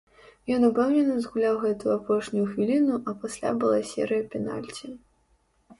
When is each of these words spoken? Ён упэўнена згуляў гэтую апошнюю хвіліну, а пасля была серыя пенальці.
Ён 0.53 0.61
упэўнена 0.69 1.17
згуляў 1.25 1.59
гэтую 1.65 1.91
апошнюю 1.99 2.45
хвіліну, 2.55 2.93
а 3.07 3.17
пасля 3.27 3.49
была 3.65 3.79
серыя 3.93 4.23
пенальці. 4.35 4.87